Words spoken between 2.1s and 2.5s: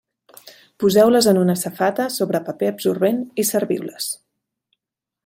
sobre